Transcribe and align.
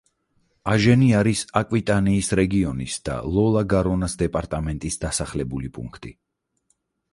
აჟენი 0.71 1.09
არის 1.19 1.43
აკვიტანიის 1.61 2.31
რეგიონის 2.39 2.97
და 3.09 3.19
ლო 3.37 3.45
და 3.57 3.63
გარონას 3.75 4.19
დეპარტამენტის 4.25 5.01
დასახლებული 5.07 5.73
პუნქტი. 5.79 6.17